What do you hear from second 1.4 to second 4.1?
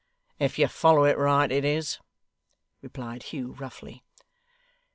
it is,' replied Hugh roughly.